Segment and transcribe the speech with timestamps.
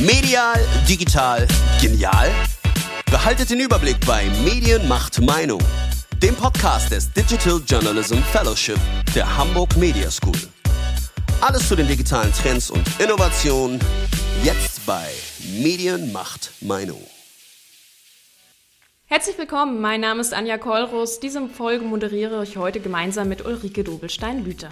[0.00, 0.54] Medial,
[0.88, 1.44] digital,
[1.80, 2.30] genial?
[3.10, 5.60] Behaltet den Überblick bei Medien macht Meinung,
[6.22, 8.78] dem Podcast des Digital Journalism Fellowship
[9.16, 10.38] der Hamburg Media School.
[11.40, 13.80] Alles zu den digitalen Trends und Innovationen
[14.44, 15.08] jetzt bei
[15.60, 17.02] Medien macht Meinung.
[19.06, 21.18] Herzlich willkommen, mein Name ist Anja Kollrus.
[21.18, 24.70] Diese Folge moderiere ich heute gemeinsam mit Ulrike Dobelstein-Lüther.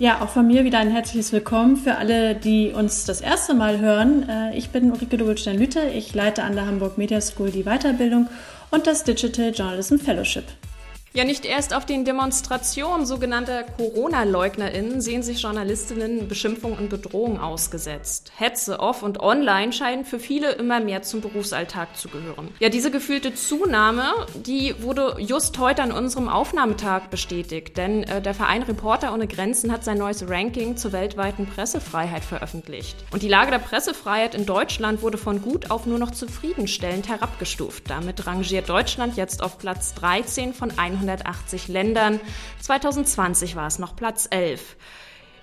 [0.00, 3.78] Ja, auch von mir wieder ein herzliches Willkommen für alle, die uns das erste Mal
[3.78, 4.28] hören.
[4.28, 5.92] Äh, ich bin Ulrike Dobelstein-Lüther.
[5.94, 8.28] Ich leite an der Hamburg Media School die Weiterbildung
[8.72, 10.46] und das Digital Journalism Fellowship.
[11.16, 18.32] Ja, nicht erst auf den Demonstrationen sogenannter Corona-LeugnerInnen sehen sich Journalistinnen Beschimpfung und Bedrohung ausgesetzt.
[18.34, 22.48] Hetze off und online scheinen für viele immer mehr zum Berufsalltag zu gehören.
[22.58, 28.34] Ja, diese gefühlte Zunahme, die wurde just heute an unserem Aufnahmetag bestätigt, denn äh, der
[28.34, 32.96] Verein Reporter ohne Grenzen hat sein neues Ranking zur weltweiten Pressefreiheit veröffentlicht.
[33.12, 37.84] Und die Lage der Pressefreiheit in Deutschland wurde von gut auf nur noch zufriedenstellend herabgestuft.
[37.88, 42.20] Damit rangiert Deutschland jetzt auf Platz 13 von 100 180 Ländern.
[42.60, 44.76] 2020 war es noch Platz 11.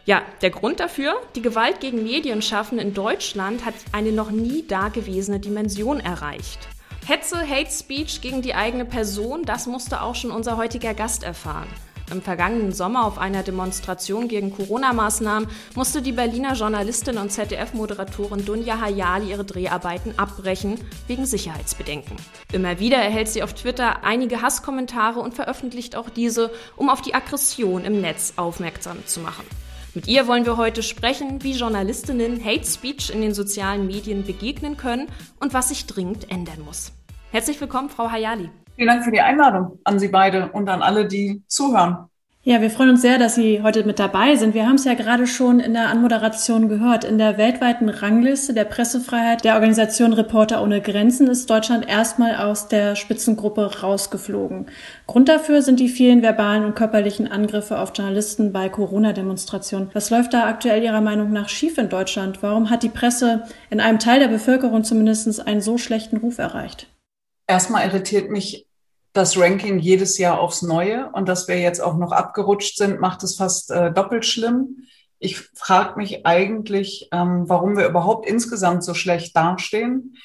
[0.06, 5.40] Ja, der Grund dafür, die Gewalt gegen Medienschaffende in Deutschland hat eine noch nie dagewesene
[5.40, 6.68] Dimension erreicht.
[7.06, 11.68] Hetze, Hate Speech gegen die eigene Person, das musste auch schon unser heutiger Gast erfahren.
[12.12, 18.82] Im vergangenen Sommer auf einer Demonstration gegen Corona-Maßnahmen musste die Berliner Journalistin und ZDF-Moderatorin Dunja
[18.82, 22.18] Hayali ihre Dreharbeiten abbrechen, wegen Sicherheitsbedenken.
[22.52, 27.14] Immer wieder erhält sie auf Twitter einige Hasskommentare und veröffentlicht auch diese, um auf die
[27.14, 29.46] Aggression im Netz aufmerksam zu machen.
[29.94, 34.76] Mit ihr wollen wir heute sprechen, wie Journalistinnen Hate Speech in den sozialen Medien begegnen
[34.76, 35.08] können
[35.40, 36.92] und was sich dringend ändern muss.
[37.32, 38.50] Herzlich willkommen, Frau Hayali.
[38.76, 42.10] Vielen Dank für die Einladung an Sie beide und an alle, die zuhören.
[42.44, 44.56] Ja, wir freuen uns sehr, dass Sie heute mit dabei sind.
[44.56, 47.04] Wir haben es ja gerade schon in der Anmoderation gehört.
[47.04, 52.68] In der weltweiten Rangliste der Pressefreiheit der Organisation Reporter ohne Grenzen ist Deutschland erstmal aus
[52.68, 54.72] der Spitzengruppe rausgeflogen.
[55.06, 59.92] Grund dafür sind die vielen verbalen und körperlichen Angriffe auf Journalisten bei Corona-Demonstrationen.
[59.94, 62.42] Was läuft da aktuell Ihrer Meinung nach schief in Deutschland?
[62.42, 66.91] Warum hat die Presse in einem Teil der Bevölkerung zumindest einen so schlechten Ruf erreicht?
[67.52, 68.66] Erstmal irritiert mich
[69.12, 73.24] das Ranking jedes Jahr aufs Neue und dass wir jetzt auch noch abgerutscht sind, macht
[73.24, 74.88] es fast äh, doppelt schlimm.
[75.20, 80.16] Ich frage mich eigentlich, ähm, warum wir überhaupt insgesamt so schlecht dastehen.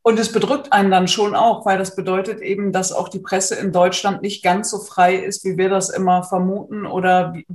[0.00, 3.56] Und es bedrückt einen dann schon auch, weil das bedeutet eben, dass auch die Presse
[3.56, 7.46] in Deutschland nicht ganz so frei ist, wie wir das immer vermuten oder wie,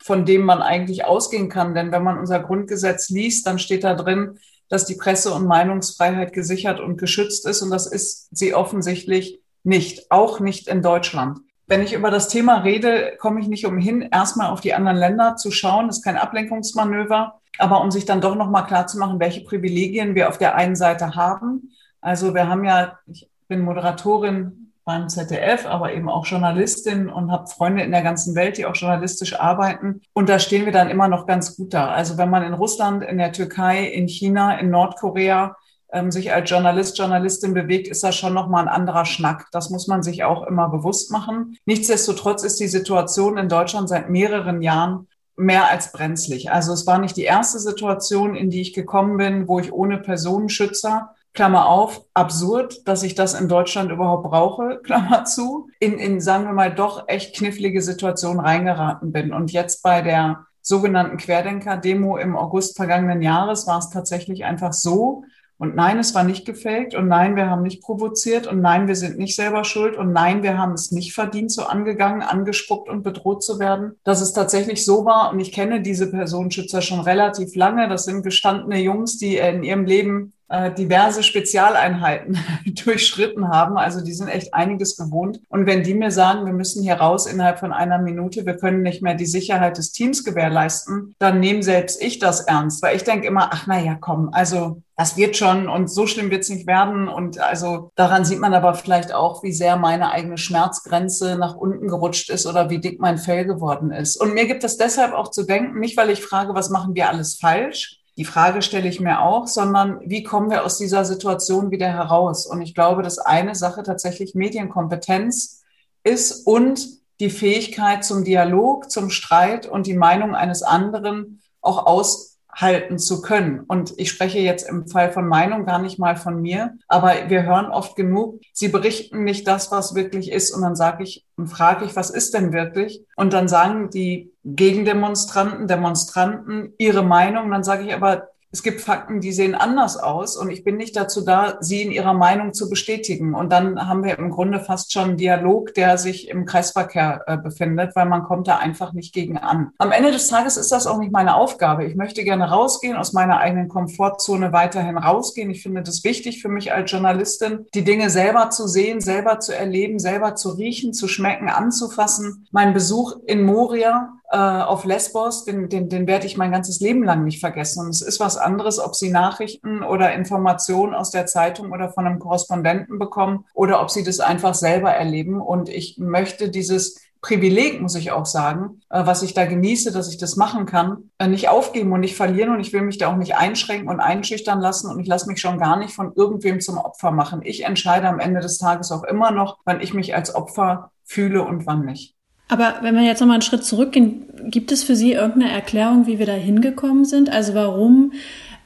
[0.00, 1.74] von dem man eigentlich ausgehen kann.
[1.74, 4.38] Denn wenn man unser Grundgesetz liest, dann steht da drin,
[4.70, 7.60] dass die Presse- und Meinungsfreiheit gesichert und geschützt ist.
[7.60, 11.40] Und das ist sie offensichtlich nicht, auch nicht in Deutschland.
[11.66, 15.36] Wenn ich über das Thema rede, komme ich nicht umhin, erstmal auf die anderen Länder
[15.36, 15.88] zu schauen.
[15.88, 20.38] Das ist kein Ablenkungsmanöver, aber um sich dann doch nochmal klarzumachen, welche Privilegien wir auf
[20.38, 21.72] der einen Seite haben.
[22.00, 27.46] Also wir haben ja, ich bin Moderatorin beim ZDF, aber eben auch Journalistin und habe
[27.46, 30.00] Freunde in der ganzen Welt, die auch journalistisch arbeiten.
[30.14, 31.90] Und da stehen wir dann immer noch ganz gut da.
[31.90, 35.56] Also wenn man in Russland, in der Türkei, in China, in Nordkorea
[35.92, 39.46] ähm, sich als Journalist, Journalistin bewegt, ist das schon nochmal ein anderer Schnack.
[39.52, 41.56] Das muss man sich auch immer bewusst machen.
[41.66, 45.06] Nichtsdestotrotz ist die Situation in Deutschland seit mehreren Jahren
[45.36, 46.50] mehr als brenzlig.
[46.50, 49.98] Also es war nicht die erste Situation, in die ich gekommen bin, wo ich ohne
[49.98, 56.20] Personenschützer Klammer auf, absurd, dass ich das in Deutschland überhaupt brauche, Klammer zu, in, in,
[56.20, 59.32] sagen wir mal, doch echt knifflige Situationen reingeraten bin.
[59.32, 65.24] Und jetzt bei der sogenannten Querdenker-Demo im August vergangenen Jahres war es tatsächlich einfach so,
[65.60, 66.94] und nein, es war nicht gefaked.
[66.94, 68.46] Und nein, wir haben nicht provoziert.
[68.46, 69.94] Und nein, wir sind nicht selber schuld.
[69.94, 73.92] Und nein, wir haben es nicht verdient, so angegangen, angespuckt und bedroht zu werden.
[74.02, 75.30] Dass es tatsächlich so war.
[75.30, 77.90] Und ich kenne diese Personenschützer schon relativ lange.
[77.90, 82.36] Das sind gestandene Jungs, die in ihrem Leben äh, diverse Spezialeinheiten
[82.84, 83.78] durchschritten haben.
[83.78, 85.40] Also die sind echt einiges gewohnt.
[85.48, 88.82] Und wenn die mir sagen, wir müssen hier raus innerhalb von einer Minute, wir können
[88.82, 92.82] nicht mehr die Sicherheit des Teams gewährleisten, dann nehme selbst ich das ernst.
[92.82, 96.30] Weil ich denke immer, ach na ja, komm, also das wird schon und so schlimm
[96.30, 97.08] wird es nicht werden.
[97.08, 101.86] Und also daran sieht man aber vielleicht auch, wie sehr meine eigene Schmerzgrenze nach unten
[101.86, 104.16] gerutscht ist oder wie dick mein Fell geworden ist.
[104.16, 107.08] Und mir gibt es deshalb auch zu denken, nicht weil ich frage, was machen wir
[107.08, 111.70] alles falsch, die Frage stelle ich mir auch, sondern wie kommen wir aus dieser Situation
[111.70, 112.44] wieder heraus?
[112.44, 115.62] Und ich glaube, dass eine Sache tatsächlich Medienkompetenz
[116.04, 116.86] ist und
[117.18, 122.29] die Fähigkeit zum Dialog, zum Streit und die Meinung eines anderen auch aus
[122.60, 123.60] halten zu können.
[123.60, 127.44] Und ich spreche jetzt im Fall von Meinung gar nicht mal von mir, aber wir
[127.44, 130.52] hören oft genug, sie berichten nicht das, was wirklich ist.
[130.52, 133.02] Und dann sage ich und frage ich, was ist denn wirklich?
[133.16, 137.50] Und dann sagen die Gegendemonstranten, Demonstranten ihre Meinung.
[137.50, 140.96] Dann sage ich aber, es gibt Fakten, die sehen anders aus und ich bin nicht
[140.96, 143.34] dazu da, sie in ihrer Meinung zu bestätigen.
[143.34, 147.36] Und dann haben wir im Grunde fast schon einen Dialog, der sich im Kreisverkehr äh,
[147.36, 149.70] befindet, weil man kommt da einfach nicht gegen an.
[149.78, 151.84] Am Ende des Tages ist das auch nicht meine Aufgabe.
[151.84, 155.50] Ich möchte gerne rausgehen, aus meiner eigenen Komfortzone weiterhin rausgehen.
[155.50, 159.56] Ich finde das wichtig für mich als Journalistin, die Dinge selber zu sehen, selber zu
[159.56, 162.48] erleben, selber zu riechen, zu schmecken, anzufassen.
[162.50, 167.02] Mein Besuch in Moria äh, auf Lesbos, den, den, den werde ich mein ganzes Leben
[167.02, 167.86] lang nicht vergessen.
[167.86, 172.06] Und es ist was anderes, ob Sie Nachrichten oder Informationen aus der Zeitung oder von
[172.06, 175.40] einem Korrespondenten bekommen oder ob Sie das einfach selber erleben.
[175.40, 180.08] Und ich möchte dieses Privileg, muss ich auch sagen, äh, was ich da genieße, dass
[180.08, 182.50] ich das machen kann, äh, nicht aufgeben und nicht verlieren.
[182.50, 184.90] Und ich will mich da auch nicht einschränken und einschüchtern lassen.
[184.90, 187.40] Und ich lasse mich schon gar nicht von irgendwem zum Opfer machen.
[187.42, 191.42] Ich entscheide am Ende des Tages auch immer noch, wann ich mich als Opfer fühle
[191.42, 192.14] und wann nicht.
[192.50, 196.18] Aber wenn wir jetzt nochmal einen Schritt zurückgehen, gibt es für Sie irgendeine Erklärung, wie
[196.18, 197.30] wir da hingekommen sind?
[197.30, 198.12] Also warum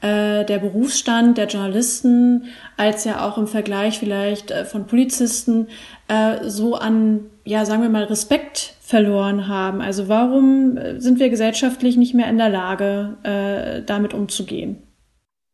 [0.01, 2.45] äh, der Berufsstand der Journalisten
[2.77, 5.67] als ja auch im Vergleich vielleicht äh, von Polizisten
[6.07, 9.81] äh, so an, ja, sagen wir mal, Respekt verloren haben?
[9.81, 14.81] Also warum äh, sind wir gesellschaftlich nicht mehr in der Lage, äh, damit umzugehen?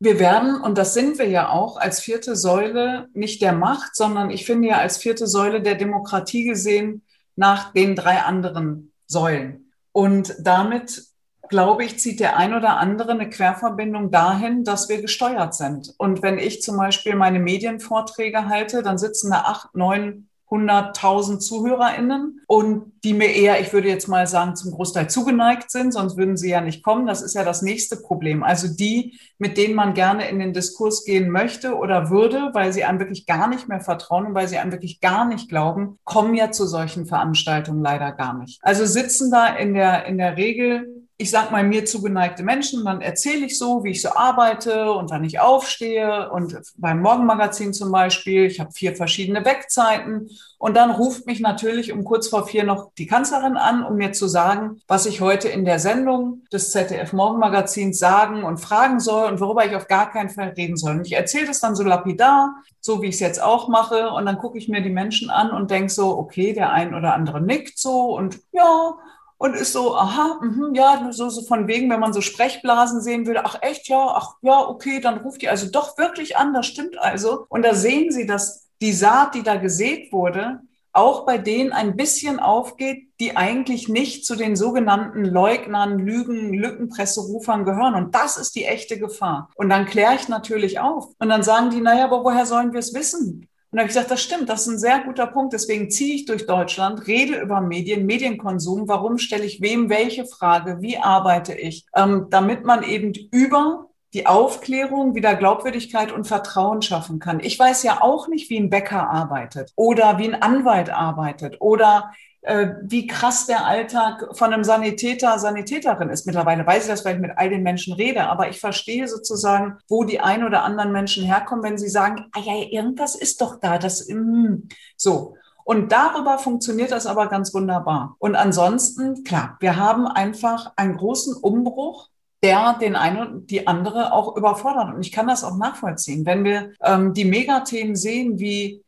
[0.04, 4.32] wir werden, und das sind wir ja auch, als vierte Säule nicht der Macht, sondern
[4.32, 7.04] ich finde ja als vierte Säule der Demokratie gesehen,
[7.42, 9.74] nach den drei anderen Säulen.
[9.92, 11.08] Und damit,
[11.50, 15.92] glaube ich, zieht der ein oder andere eine Querverbindung dahin, dass wir gesteuert sind.
[15.98, 22.42] Und wenn ich zum Beispiel meine Medienvorträge halte, dann sitzen da acht, neun 100.000 ZuhörerInnen
[22.46, 26.36] und die mir eher, ich würde jetzt mal sagen, zum Großteil zugeneigt sind, sonst würden
[26.36, 27.08] sie ja nicht kommen.
[27.08, 28.44] Das ist ja das nächste Problem.
[28.44, 32.84] Also die, mit denen man gerne in den Diskurs gehen möchte oder würde, weil sie
[32.84, 36.36] einem wirklich gar nicht mehr vertrauen und weil sie einem wirklich gar nicht glauben, kommen
[36.36, 38.60] ja zu solchen Veranstaltungen leider gar nicht.
[38.62, 43.02] Also sitzen da in der, in der Regel ich sag mal, mir zugeneigte Menschen, dann
[43.02, 46.32] erzähle ich so, wie ich so arbeite und wann ich aufstehe.
[46.32, 51.92] Und beim Morgenmagazin zum Beispiel, ich habe vier verschiedene Wegzeiten und dann ruft mich natürlich
[51.92, 55.48] um kurz vor vier noch die Kanzlerin an, um mir zu sagen, was ich heute
[55.48, 60.12] in der Sendung des ZDF Morgenmagazins sagen und fragen soll und worüber ich auf gar
[60.12, 60.98] keinen Fall reden soll.
[60.98, 64.10] Und ich erzähle das dann so lapidar, so wie ich es jetzt auch mache.
[64.10, 67.14] Und dann gucke ich mir die Menschen an und denke so, okay, der ein oder
[67.14, 68.16] andere nickt so.
[68.16, 68.96] Und ja,
[69.42, 73.26] und ist so, aha, mh, ja, so, so von wegen, wenn man so Sprechblasen sehen
[73.26, 76.68] würde, ach echt, ja, ach ja, okay, dann ruft die also doch wirklich an, das
[76.68, 77.48] stimmt also.
[77.50, 80.60] Und da sehen Sie, dass die Saat, die da gesät wurde,
[80.94, 87.66] auch bei denen ein bisschen aufgeht, die eigentlich nicht zu den sogenannten Leugnern, Lügen, Lückenpresserufern
[87.66, 87.96] gehören.
[87.96, 89.50] Und das ist die echte Gefahr.
[89.56, 91.08] Und dann kläre ich natürlich auf.
[91.18, 93.48] Und dann sagen die, naja, aber woher sollen wir es wissen?
[93.72, 95.54] Und da habe ich gesagt, das stimmt, das ist ein sehr guter Punkt.
[95.54, 98.90] Deswegen ziehe ich durch Deutschland, rede über Medien, Medienkonsum.
[98.90, 100.82] Warum stelle ich wem welche Frage?
[100.82, 101.86] Wie arbeite ich?
[101.96, 107.40] Ähm, damit man eben über die Aufklärung wieder Glaubwürdigkeit und Vertrauen schaffen kann.
[107.40, 112.12] Ich weiß ja auch nicht, wie ein Bäcker arbeitet oder wie ein Anwalt arbeitet oder
[112.44, 116.26] wie krass der Alltag von einem Sanitäter, Sanitäterin ist.
[116.26, 119.78] Mittlerweile weiß ich das, weil ich mit all den Menschen rede, aber ich verstehe sozusagen,
[119.88, 123.60] wo die ein oder anderen Menschen herkommen, wenn sie sagen, ah ja, irgendwas ist doch
[123.60, 124.68] da, das, mm,
[124.98, 125.36] so.
[125.64, 128.16] Und darüber funktioniert das aber ganz wunderbar.
[128.18, 132.10] Und ansonsten, klar, wir haben einfach einen großen Umbruch
[132.44, 134.96] der den einen und die andere auch überfordert.
[134.96, 136.26] Und ich kann das auch nachvollziehen.
[136.26, 138.84] Wenn wir ähm, die Megathemen sehen wie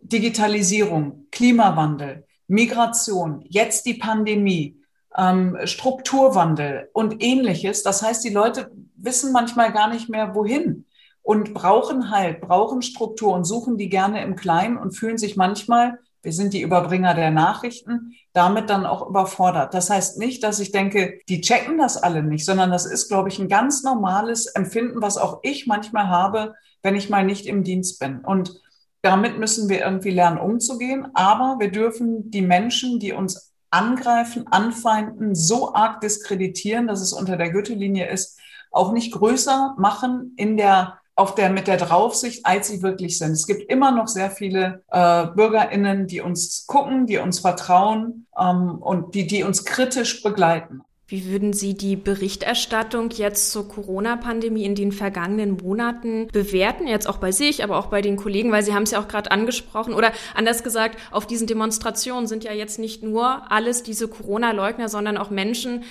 [0.00, 4.80] Digitalisierung, Klimawandel, Migration, jetzt die Pandemie,
[5.16, 7.82] ähm, Strukturwandel und ähnliches.
[7.82, 10.84] Das heißt, die Leute wissen manchmal gar nicht mehr, wohin
[11.22, 15.98] und brauchen halt, brauchen Struktur und suchen die gerne im Kleinen und fühlen sich manchmal,
[16.22, 19.74] wir sind die Überbringer der Nachrichten, damit dann auch überfordert.
[19.74, 23.28] Das heißt nicht, dass ich denke, die checken das alle nicht, sondern das ist, glaube
[23.28, 27.64] ich, ein ganz normales Empfinden, was auch ich manchmal habe, wenn ich mal nicht im
[27.64, 28.20] Dienst bin.
[28.20, 28.60] Und
[29.06, 31.06] damit müssen wir irgendwie lernen, umzugehen.
[31.14, 37.36] Aber wir dürfen die Menschen, die uns angreifen, anfeinden, so arg diskreditieren, dass es unter
[37.36, 38.38] der Gürtellinie ist,
[38.72, 43.30] auch nicht größer machen in der auf der, mit der Draufsicht, als sie wirklich sind.
[43.30, 48.76] Es gibt immer noch sehr viele äh, BürgerInnen, die uns gucken, die uns vertrauen ähm,
[48.82, 50.82] und die, die uns kritisch begleiten.
[51.08, 56.88] Wie würden Sie die Berichterstattung jetzt zur Corona-Pandemie in den vergangenen Monaten bewerten?
[56.88, 59.06] Jetzt auch bei sich, aber auch bei den Kollegen, weil Sie haben es ja auch
[59.06, 59.94] gerade angesprochen.
[59.94, 65.16] Oder anders gesagt, auf diesen Demonstrationen sind ja jetzt nicht nur alles diese Corona-Leugner, sondern
[65.16, 65.84] auch Menschen,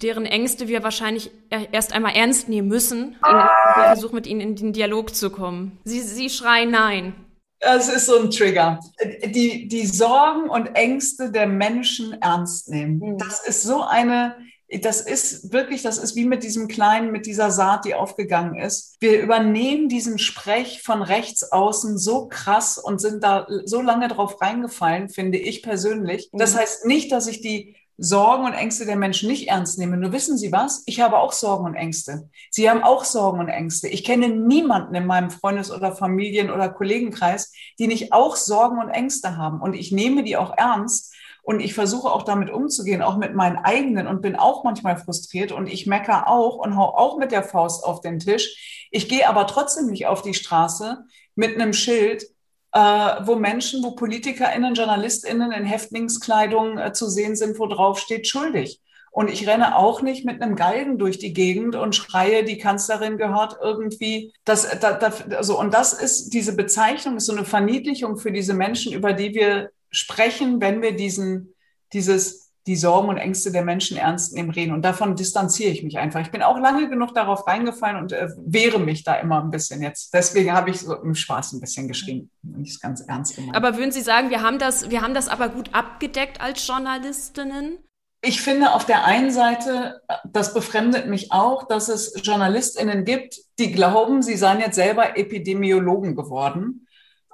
[0.00, 4.72] deren Ängste wir wahrscheinlich erst einmal ernst nehmen müssen, in Versuch mit ihnen in den
[4.72, 5.78] Dialog zu kommen.
[5.84, 7.14] Sie, Sie schreien Nein.
[7.60, 8.80] Es ist so ein Trigger.
[9.24, 12.98] Die, die Sorgen und Ängste der Menschen ernst nehmen.
[12.98, 13.18] Mhm.
[13.18, 14.34] Das ist so eine,
[14.80, 18.96] das ist wirklich, das ist wie mit diesem kleinen, mit dieser Saat, die aufgegangen ist.
[19.00, 24.40] Wir übernehmen diesen Sprech von rechts außen so krass und sind da so lange drauf
[24.40, 26.30] reingefallen, finde ich persönlich.
[26.32, 26.58] Das mhm.
[26.58, 29.96] heißt nicht, dass ich die Sorgen und Ängste der Menschen nicht ernst nehme.
[29.96, 30.82] Nur wissen Sie was?
[30.86, 32.28] Ich habe auch Sorgen und Ängste.
[32.50, 33.86] Sie haben auch Sorgen und Ängste.
[33.88, 38.88] Ich kenne niemanden in meinem Freundes- oder Familien- oder Kollegenkreis, die nicht auch Sorgen und
[38.88, 39.60] Ängste haben.
[39.60, 41.11] Und ich nehme die auch ernst.
[41.42, 45.50] Und ich versuche auch damit umzugehen, auch mit meinen eigenen und bin auch manchmal frustriert
[45.50, 48.88] und ich mecker auch und hau auch mit der Faust auf den Tisch.
[48.92, 52.24] Ich gehe aber trotzdem nicht auf die Straße mit einem Schild,
[52.72, 58.28] äh, wo Menschen, wo PolitikerInnen, JournalistInnen in Häftlingskleidung äh, zu sehen sind, wo drauf steht,
[58.28, 58.80] schuldig.
[59.10, 63.18] Und ich renne auch nicht mit einem Galgen durch die Gegend und schreie, die Kanzlerin
[63.18, 64.32] gehört irgendwie.
[64.44, 68.54] Das, da, da, also, und das ist, diese Bezeichnung ist so eine Verniedlichung für diese
[68.54, 71.54] Menschen, über die wir sprechen, wenn wir diesen,
[71.92, 74.72] dieses, die Sorgen und Ängste der Menschen ernst nehmen, reden.
[74.72, 76.20] Und davon distanziere ich mich einfach.
[76.20, 79.82] Ich bin auch lange genug darauf reingefallen und äh, wehre mich da immer ein bisschen
[79.82, 80.14] jetzt.
[80.14, 82.30] Deswegen habe ich so im Spaß ein bisschen geschrieben.
[82.42, 83.56] Nicht ganz ernst gemeint.
[83.56, 87.78] Aber würden Sie sagen, wir haben das, wir haben das aber gut abgedeckt als Journalistinnen?
[88.24, 93.72] Ich finde auf der einen Seite, das befremdet mich auch, dass es JournalistInnen gibt, die
[93.72, 96.86] glauben, sie seien jetzt selber Epidemiologen geworden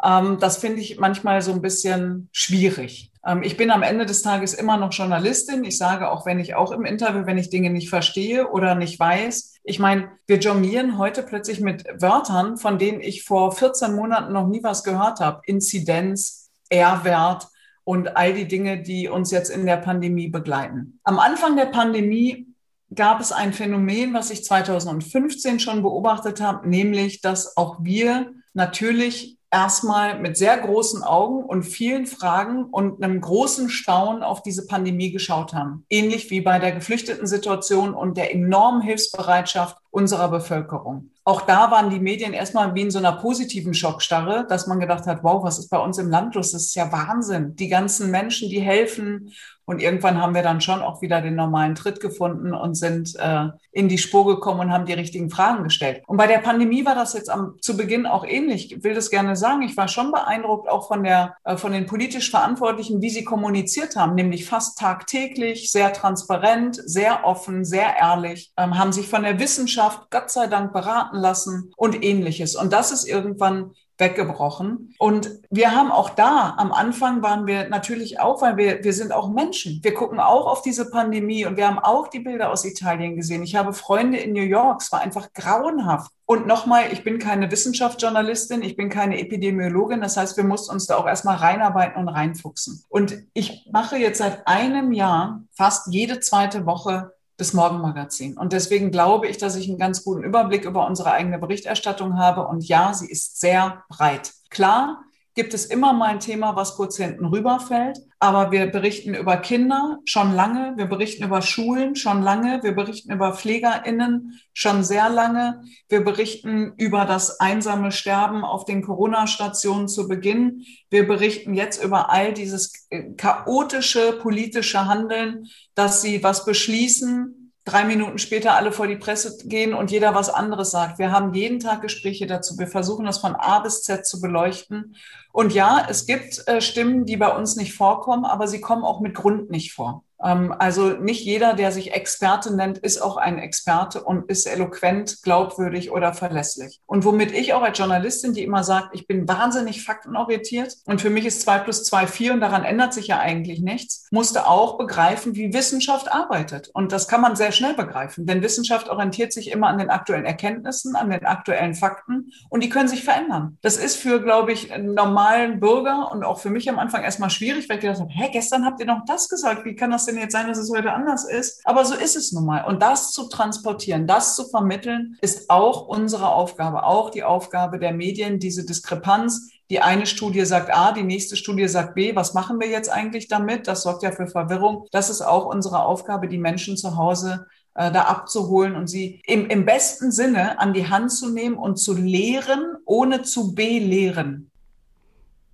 [0.02, 3.12] ähm, das finde ich manchmal so ein bisschen schwierig.
[3.26, 5.64] Ähm, ich bin am Ende des Tages immer noch Journalistin.
[5.64, 8.98] Ich sage auch, wenn ich auch im Interview, wenn ich Dinge nicht verstehe oder nicht
[8.98, 9.54] weiß.
[9.64, 14.46] Ich meine, wir jonglieren heute plötzlich mit Wörtern, von denen ich vor 14 Monaten noch
[14.46, 15.42] nie was gehört habe.
[15.46, 17.48] Inzidenz, R-Wert
[17.84, 21.00] und all die Dinge, die uns jetzt in der Pandemie begleiten.
[21.04, 22.46] Am Anfang der Pandemie
[22.94, 29.37] gab es ein Phänomen, was ich 2015 schon beobachtet habe, nämlich, dass auch wir natürlich
[29.50, 35.10] erstmal mit sehr großen Augen und vielen Fragen und einem großen Staunen auf diese Pandemie
[35.10, 35.84] geschaut haben.
[35.88, 41.10] Ähnlich wie bei der Geflüchteten-Situation und der enormen Hilfsbereitschaft unserer Bevölkerung.
[41.24, 45.06] Auch da waren die Medien erstmal wie in so einer positiven Schockstarre, dass man gedacht
[45.06, 46.52] hat, wow, was ist bei uns im Land los?
[46.52, 47.54] Das ist ja Wahnsinn.
[47.56, 49.32] Die ganzen Menschen, die helfen
[49.68, 53.48] und irgendwann haben wir dann schon auch wieder den normalen Tritt gefunden und sind äh,
[53.70, 56.02] in die Spur gekommen und haben die richtigen Fragen gestellt.
[56.06, 58.72] Und bei der Pandemie war das jetzt am, zu Beginn auch ähnlich.
[58.72, 59.60] Ich will das gerne sagen.
[59.60, 63.94] Ich war schon beeindruckt auch von der, äh, von den politisch Verantwortlichen, wie sie kommuniziert
[63.94, 69.38] haben, nämlich fast tagtäglich, sehr transparent, sehr offen, sehr ehrlich, ähm, haben sich von der
[69.38, 69.77] Wissenschaft
[70.10, 72.56] Gott sei Dank beraten lassen und ähnliches.
[72.56, 74.94] Und das ist irgendwann weggebrochen.
[74.98, 79.12] Und wir haben auch da, am Anfang waren wir natürlich auch, weil wir, wir sind
[79.12, 79.80] auch Menschen.
[79.82, 83.42] Wir gucken auch auf diese Pandemie und wir haben auch die Bilder aus Italien gesehen.
[83.42, 84.82] Ich habe Freunde in New York.
[84.82, 86.12] Es war einfach grauenhaft.
[86.26, 90.00] Und nochmal, ich bin keine Wissenschaftsjournalistin, ich bin keine Epidemiologin.
[90.00, 92.84] Das heißt, wir mussten uns da auch erstmal reinarbeiten und reinfuchsen.
[92.88, 98.36] Und ich mache jetzt seit einem Jahr fast jede zweite Woche das Morgenmagazin.
[98.36, 102.46] Und deswegen glaube ich, dass ich einen ganz guten Überblick über unsere eigene Berichterstattung habe.
[102.46, 104.32] Und ja, sie ist sehr breit.
[104.50, 105.04] Klar,
[105.38, 108.00] gibt es immer mal ein Thema, was kurz hinten rüberfällt.
[108.18, 110.72] Aber wir berichten über Kinder schon lange.
[110.76, 112.60] Wir berichten über Schulen schon lange.
[112.64, 115.62] Wir berichten über PflegerInnen schon sehr lange.
[115.88, 120.64] Wir berichten über das einsame Sterben auf den Corona-Stationen zu Beginn.
[120.90, 127.37] Wir berichten jetzt über all dieses äh, chaotische politische Handeln, dass sie was beschließen,
[127.68, 130.98] drei Minuten später alle vor die Presse gehen und jeder was anderes sagt.
[130.98, 132.58] Wir haben jeden Tag Gespräche dazu.
[132.58, 134.96] Wir versuchen das von A bis Z zu beleuchten.
[135.32, 139.00] Und ja, es gibt äh, Stimmen, die bei uns nicht vorkommen, aber sie kommen auch
[139.00, 140.04] mit Grund nicht vor.
[140.24, 145.22] Ähm, also nicht jeder, der sich Experte nennt, ist auch ein Experte und ist eloquent,
[145.22, 146.80] glaubwürdig oder verlässlich.
[146.86, 151.10] Und womit ich auch als Journalistin, die immer sagt, ich bin wahnsinnig faktenorientiert und für
[151.10, 154.78] mich ist zwei plus zwei vier und daran ändert sich ja eigentlich nichts, musste auch
[154.78, 156.70] begreifen, wie Wissenschaft arbeitet.
[156.72, 160.24] Und das kann man sehr schnell begreifen, denn Wissenschaft orientiert sich immer an den aktuellen
[160.24, 163.58] Erkenntnissen, an den aktuellen Fakten und die können sich verändern.
[163.62, 167.30] Das ist für, glaube ich, einen normalen Bürger und auch für mich am Anfang erstmal
[167.30, 170.07] schwierig, weil ich gedacht habe, hä, gestern habt ihr noch das gesagt, wie kann das
[170.08, 171.60] denn jetzt sein, dass es heute anders ist?
[171.64, 172.64] Aber so ist es nun mal.
[172.64, 177.92] Und das zu transportieren, das zu vermitteln, ist auch unsere Aufgabe, auch die Aufgabe der
[177.92, 179.50] Medien, diese Diskrepanz.
[179.70, 182.16] Die eine Studie sagt A, die nächste Studie sagt B.
[182.16, 183.68] Was machen wir jetzt eigentlich damit?
[183.68, 184.86] Das sorgt ja für Verwirrung.
[184.92, 189.46] Das ist auch unsere Aufgabe, die Menschen zu Hause äh, da abzuholen und sie im,
[189.46, 194.50] im besten Sinne an die Hand zu nehmen und zu lehren, ohne zu belehren.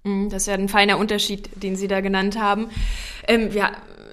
[0.04, 2.68] Mhm, das ist ja ein feiner Unterschied, den Sie da genannt haben.
[3.26, 3.70] Ähm, wir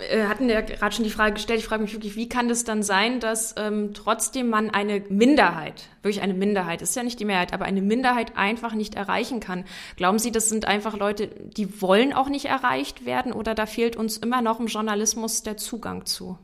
[0.09, 2.63] äh, hatten ja gerade schon die Frage gestellt, ich frage mich wirklich, wie kann das
[2.63, 7.25] dann sein, dass ähm, trotzdem man eine Minderheit, wirklich eine Minderheit, ist ja nicht die
[7.25, 9.65] Mehrheit, aber eine Minderheit einfach nicht erreichen kann?
[9.95, 13.95] Glauben Sie, das sind einfach Leute, die wollen auch nicht erreicht werden oder da fehlt
[13.95, 16.37] uns immer noch im Journalismus der Zugang zu?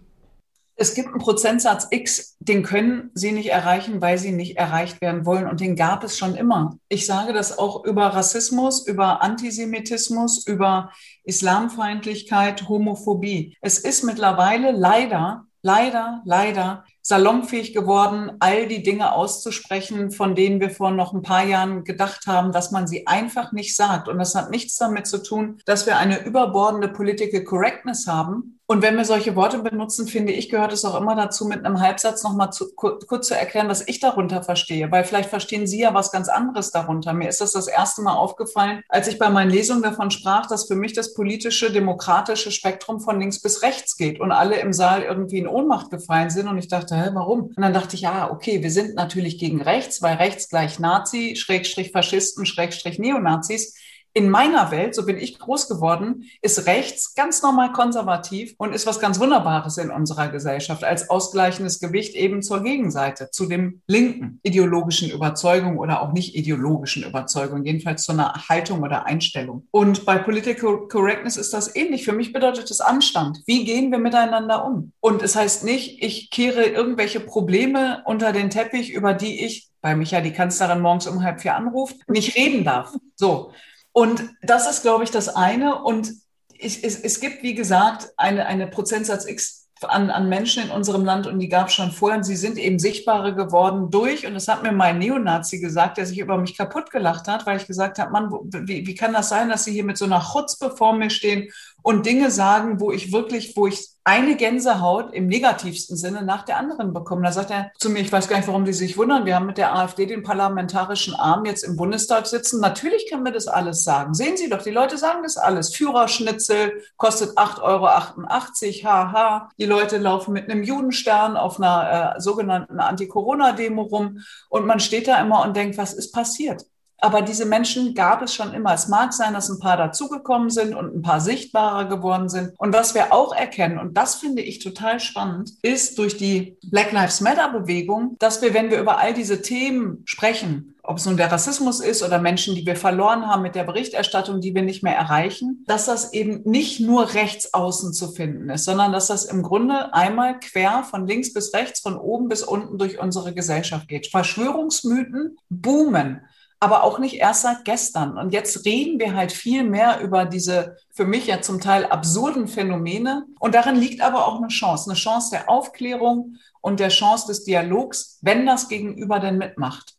[0.80, 5.26] Es gibt einen Prozentsatz X, den können Sie nicht erreichen, weil Sie nicht erreicht werden
[5.26, 5.48] wollen.
[5.48, 6.78] Und den gab es schon immer.
[6.88, 10.92] Ich sage das auch über Rassismus, über Antisemitismus, über
[11.24, 13.58] Islamfeindlichkeit, Homophobie.
[13.60, 20.70] Es ist mittlerweile leider, leider, leider salonfähig geworden, all die Dinge auszusprechen, von denen wir
[20.70, 24.10] vor noch ein paar Jahren gedacht haben, dass man sie einfach nicht sagt.
[24.10, 28.82] Und das hat nichts damit zu tun, dass wir eine überbordende Political Correctness haben, und
[28.82, 32.22] wenn wir solche Worte benutzen, finde ich, gehört es auch immer dazu, mit einem Halbsatz
[32.24, 34.92] nochmal zu, kurz zu erklären, was ich darunter verstehe.
[34.92, 37.14] Weil vielleicht verstehen Sie ja was ganz anderes darunter.
[37.14, 40.68] Mir ist das das erste Mal aufgefallen, als ich bei meinen Lesungen davon sprach, dass
[40.68, 45.02] für mich das politische, demokratische Spektrum von links bis rechts geht und alle im Saal
[45.02, 46.50] irgendwie in Ohnmacht gefallen sind.
[46.50, 47.44] Und ich dachte, hä, warum?
[47.44, 51.38] Und dann dachte ich, ja, okay, wir sind natürlich gegen rechts, weil rechts gleich Nazi,
[51.38, 53.76] Schrägstrich Faschisten, Schrägstrich Neonazis
[54.18, 58.88] in meiner Welt, so bin ich groß geworden, ist rechts ganz normal konservativ und ist
[58.88, 64.40] was ganz Wunderbares in unserer Gesellschaft als ausgleichendes Gewicht eben zur Gegenseite, zu dem linken
[64.42, 69.68] ideologischen Überzeugung oder auch nicht ideologischen Überzeugung, jedenfalls zu einer Haltung oder Einstellung.
[69.70, 72.04] Und bei Political Correctness ist das ähnlich.
[72.04, 73.44] Für mich bedeutet es Anstand.
[73.46, 74.94] Wie gehen wir miteinander um?
[75.00, 79.96] Und es heißt nicht, ich kehre irgendwelche Probleme unter den Teppich, über die ich weil
[79.96, 82.94] mich ja die Kanzlerin morgens um halb vier anruft, nicht reden darf.
[83.16, 83.54] So,
[83.98, 85.82] und das ist, glaube ich, das eine.
[85.82, 86.14] Und
[86.54, 91.04] ich, es, es gibt, wie gesagt, eine, eine Prozentsatz X an, an Menschen in unserem
[91.04, 94.36] Land und die gab es schon vorher und sie sind eben sichtbarer geworden durch, und
[94.36, 97.66] das hat mir mein Neonazi gesagt, der sich über mich kaputt gelacht hat, weil ich
[97.66, 100.76] gesagt habe, Mann, wie, wie kann das sein, dass Sie hier mit so einer Chutzpe
[100.78, 101.50] vor mir stehen
[101.88, 106.58] und Dinge sagen, wo ich wirklich, wo ich eine Gänsehaut im negativsten Sinne nach der
[106.58, 107.22] anderen bekomme.
[107.22, 109.26] Da sagt er zu mir, ich weiß gar nicht, warum die sich wundern.
[109.26, 112.60] Wir haben mit der AfD den parlamentarischen Arm jetzt im Bundestag sitzen.
[112.60, 114.14] Natürlich können wir das alles sagen.
[114.14, 115.74] Sehen Sie doch, die Leute sagen das alles.
[115.74, 119.50] Führerschnitzel kostet 8,88 Euro, haha.
[119.58, 125.08] Die Leute laufen mit einem Judenstern auf einer äh, sogenannten Anti-Corona-Demo rum und man steht
[125.08, 126.66] da immer und denkt, was ist passiert?
[127.00, 128.74] Aber diese Menschen gab es schon immer.
[128.74, 132.54] Es mag sein, dass ein paar dazugekommen sind und ein paar sichtbarer geworden sind.
[132.58, 136.92] Und was wir auch erkennen, und das finde ich total spannend, ist durch die Black
[136.92, 141.18] Lives Matter Bewegung, dass wir, wenn wir über all diese Themen sprechen, ob es nun
[141.18, 144.84] der Rassismus ist oder Menschen, die wir verloren haben mit der Berichterstattung, die wir nicht
[144.84, 149.26] mehr erreichen, dass das eben nicht nur rechts außen zu finden ist, sondern dass das
[149.26, 153.90] im Grunde einmal quer von links bis rechts, von oben bis unten durch unsere Gesellschaft
[153.90, 154.08] geht.
[154.08, 156.22] Verschwörungsmythen boomen
[156.60, 158.18] aber auch nicht erst seit gestern.
[158.18, 162.48] Und jetzt reden wir halt viel mehr über diese für mich ja zum Teil absurden
[162.48, 163.26] Phänomene.
[163.40, 167.44] Und darin liegt aber auch eine Chance, eine Chance der Aufklärung und der Chance des
[167.44, 169.97] Dialogs, wenn das Gegenüber denn mitmacht.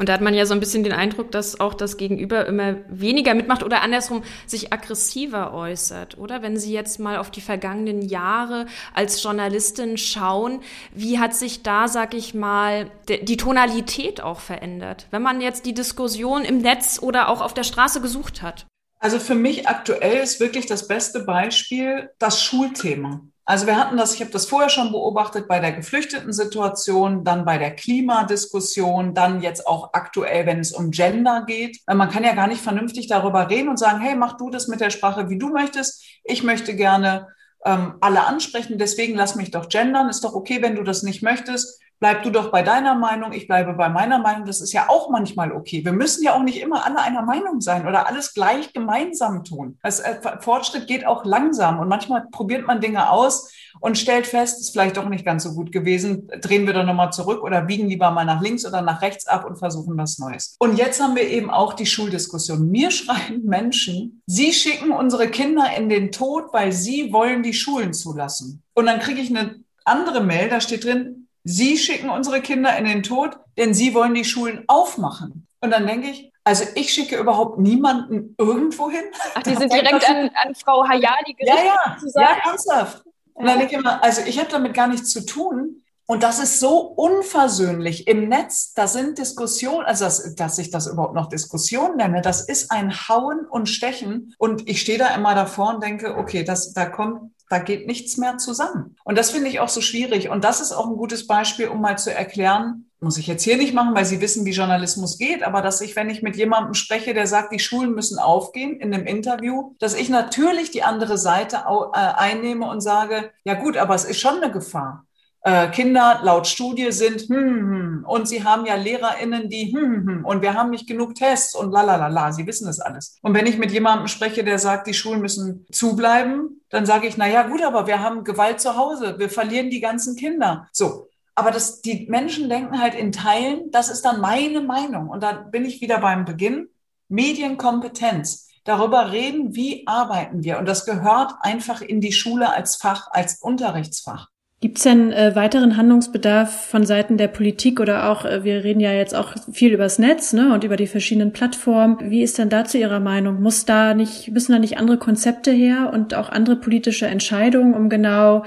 [0.00, 2.76] Und da hat man ja so ein bisschen den Eindruck, dass auch das Gegenüber immer
[2.88, 6.40] weniger mitmacht oder andersrum sich aggressiver äußert, oder?
[6.40, 10.60] Wenn Sie jetzt mal auf die vergangenen Jahre als Journalistin schauen,
[10.94, 15.06] wie hat sich da, sag ich mal, die Tonalität auch verändert?
[15.10, 18.64] Wenn man jetzt die Diskussion im Netz oder auch auf der Straße gesucht hat.
[19.00, 23.20] Also für mich aktuell ist wirklich das beste Beispiel das Schulthema.
[23.50, 27.44] Also wir hatten das, ich habe das vorher schon beobachtet bei der geflüchteten Situation, dann
[27.44, 31.80] bei der Klimadiskussion, dann jetzt auch aktuell, wenn es um Gender geht.
[31.92, 34.80] Man kann ja gar nicht vernünftig darüber reden und sagen, hey, mach du das mit
[34.80, 36.00] der Sprache, wie du möchtest.
[36.22, 37.26] Ich möchte gerne
[37.64, 40.08] ähm, alle ansprechen, deswegen lass mich doch gendern.
[40.08, 43.46] Ist doch okay, wenn du das nicht möchtest bleib du doch bei deiner Meinung, ich
[43.46, 44.46] bleibe bei meiner Meinung.
[44.46, 45.84] Das ist ja auch manchmal okay.
[45.84, 49.78] Wir müssen ja auch nicht immer alle einer Meinung sein oder alles gleich gemeinsam tun.
[49.82, 54.60] Das äh, Fortschritt geht auch langsam und manchmal probiert man Dinge aus und stellt fest,
[54.60, 56.28] ist vielleicht doch nicht ganz so gut gewesen.
[56.40, 59.44] Drehen wir doch nochmal zurück oder biegen lieber mal nach links oder nach rechts ab
[59.44, 60.56] und versuchen was Neues.
[60.58, 62.70] Und jetzt haben wir eben auch die Schuldiskussion.
[62.70, 67.92] Mir schreiben Menschen, sie schicken unsere Kinder in den Tod, weil sie wollen die Schulen
[67.92, 68.62] zulassen.
[68.74, 72.84] Und dann kriege ich eine andere Mail, da steht drin, Sie schicken unsere Kinder in
[72.84, 75.46] den Tod, denn Sie wollen die Schulen aufmachen.
[75.60, 79.04] Und dann denke ich, also ich schicke überhaupt niemanden irgendwo hin.
[79.34, 81.64] Ach, die sind direkt an, an, Frau Hayali gerichtet.
[81.64, 83.04] Ja, ja, ja, ernsthaft.
[83.34, 85.82] Und dann denke ich immer, also ich habe damit gar nichts zu tun.
[86.06, 88.72] Und das ist so unversöhnlich im Netz.
[88.74, 92.92] Da sind Diskussionen, also dass, dass ich das überhaupt noch Diskussion nenne, das ist ein
[93.08, 94.34] Hauen und Stechen.
[94.36, 98.16] Und ich stehe da immer davor und denke, okay, das, da kommt da geht nichts
[98.16, 98.96] mehr zusammen.
[99.04, 100.30] Und das finde ich auch so schwierig.
[100.30, 103.56] Und das ist auch ein gutes Beispiel, um mal zu erklären, muss ich jetzt hier
[103.56, 106.74] nicht machen, weil Sie wissen, wie Journalismus geht, aber dass ich, wenn ich mit jemandem
[106.74, 111.18] spreche, der sagt, die Schulen müssen aufgehen in einem Interview, dass ich natürlich die andere
[111.18, 115.06] Seite äh, einnehme und sage, ja gut, aber es ist schon eine Gefahr.
[115.42, 119.82] Äh, Kinder laut Studie sind hm, hm, hm, und sie haben ja LehrerInnen, die hm,
[119.82, 122.66] hm, hm, und wir haben nicht genug Tests und la la la la, sie wissen
[122.66, 123.16] das alles.
[123.22, 127.16] Und wenn ich mit jemandem spreche, der sagt, die Schulen müssen zubleiben, dann sage ich,
[127.16, 130.68] na ja, gut, aber wir haben Gewalt zu Hause, wir verlieren die ganzen Kinder.
[130.72, 131.08] So.
[131.34, 135.08] Aber das, die Menschen denken halt in Teilen, das ist dann meine Meinung.
[135.08, 136.68] Und da bin ich wieder beim Beginn.
[137.08, 140.58] Medienkompetenz darüber reden, wie arbeiten wir.
[140.58, 144.28] Und das gehört einfach in die Schule als Fach, als Unterrichtsfach.
[144.62, 148.80] Gibt es denn äh, weiteren Handlungsbedarf von Seiten der Politik oder auch, äh, wir reden
[148.80, 151.96] ja jetzt auch viel übers Netz ne, und über die verschiedenen Plattformen.
[152.10, 153.40] Wie ist denn dazu Ihrer Meinung?
[153.40, 157.88] Muss da nicht, müssen da nicht andere Konzepte her und auch andere politische Entscheidungen, um
[157.88, 158.44] genau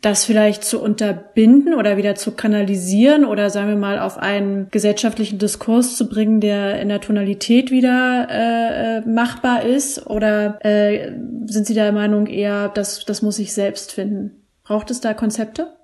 [0.00, 5.38] das vielleicht zu unterbinden oder wieder zu kanalisieren oder sagen wir mal auf einen gesellschaftlichen
[5.38, 10.06] Diskurs zu bringen, der in der Tonalität wieder äh, äh machbar ist?
[10.06, 11.12] Oder äh,
[11.44, 14.37] sind Sie der Meinung eher, dass das muss ich selbst finden?
[14.68, 15.78] Braucht es da Konzepte?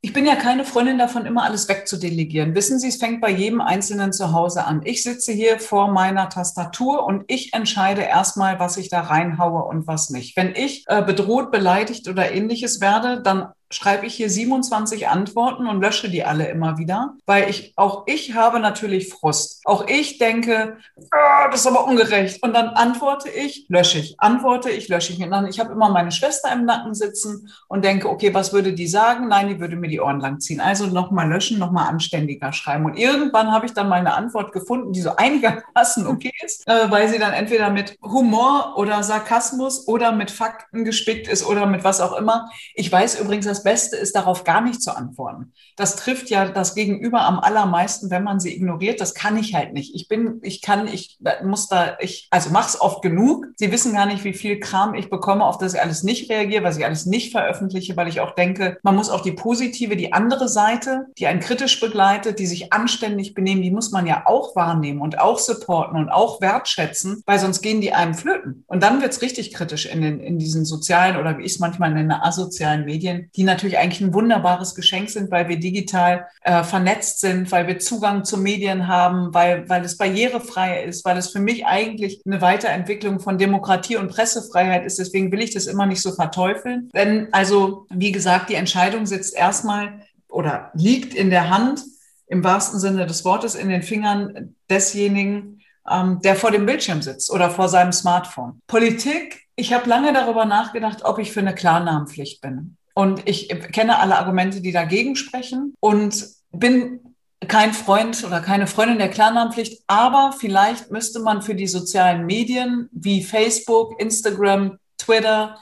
[0.00, 2.54] Ich bin ja keine Freundin davon, immer alles wegzudelegieren.
[2.54, 4.82] Wissen Sie, es fängt bei jedem Einzelnen zu Hause an.
[4.84, 9.88] Ich sitze hier vor meiner Tastatur und ich entscheide erstmal, was ich da reinhaue und
[9.88, 10.36] was nicht.
[10.36, 15.80] Wenn ich äh, bedroht, beleidigt oder ähnliches werde, dann schreibe ich hier 27 Antworten und
[15.80, 19.60] lösche die alle immer wieder, weil ich auch ich habe natürlich Frust.
[19.64, 22.42] Auch ich denke, oh, das ist aber ungerecht.
[22.42, 25.22] Und dann antworte ich, lösche ich, antworte ich, lösche ich.
[25.22, 28.72] Und dann, ich habe immer meine Schwester im Nacken sitzen und denke, okay, was würde
[28.72, 29.28] die sagen?
[29.28, 30.60] Nein, die würde mir die Ohren lang ziehen.
[30.60, 32.86] Also nochmal löschen, nochmal anständiger schreiben.
[32.86, 36.90] Und irgendwann habe ich dann mal eine Antwort gefunden, die so einigermaßen okay ist, äh,
[36.90, 41.84] weil sie dann entweder mit Humor oder Sarkasmus oder mit Fakten gespickt ist oder mit
[41.84, 42.48] was auch immer.
[42.74, 45.52] Ich weiß übrigens, dass das Beste ist, darauf gar nicht zu antworten.
[45.76, 49.00] Das trifft ja das Gegenüber am allermeisten, wenn man sie ignoriert.
[49.00, 49.94] Das kann ich halt nicht.
[49.94, 53.46] Ich bin, ich kann, ich muss da, ich, also mach's oft genug.
[53.56, 56.62] Sie wissen gar nicht, wie viel Kram ich bekomme, auf das ich alles nicht reagiere,
[56.62, 60.12] was ich alles nicht veröffentliche, weil ich auch denke, man muss auch die positive, die
[60.12, 64.54] andere Seite, die einen kritisch begleitet, die sich anständig benehmen, die muss man ja auch
[64.54, 68.64] wahrnehmen und auch supporten und auch wertschätzen, weil sonst gehen die einem flöten.
[68.68, 71.92] Und dann wird's richtig kritisch in den, in diesen sozialen oder wie ich es manchmal
[71.92, 77.20] nenne, asozialen Medien, die natürlich eigentlich ein wunderbares Geschenk sind, weil wir digital äh, vernetzt
[77.20, 81.40] sind, weil wir Zugang zu Medien haben, weil, weil es barrierefrei ist, weil es für
[81.40, 84.98] mich eigentlich eine Weiterentwicklung von Demokratie und Pressefreiheit ist.
[84.98, 86.90] Deswegen will ich das immer nicht so verteufeln.
[86.94, 91.82] Denn also, wie gesagt, die Entscheidung sitzt erstmal oder liegt in der Hand,
[92.28, 97.30] im wahrsten Sinne des Wortes, in den Fingern desjenigen, ähm, der vor dem Bildschirm sitzt
[97.32, 98.60] oder vor seinem Smartphone.
[98.66, 102.76] Politik, ich habe lange darüber nachgedacht, ob ich für eine Klarnamenpflicht bin.
[102.98, 106.98] Und ich kenne alle Argumente, die dagegen sprechen und bin
[107.46, 112.88] kein Freund oder keine Freundin der Klarnamenpflicht, aber vielleicht müsste man für die sozialen Medien
[112.90, 115.60] wie Facebook, Instagram, Twitter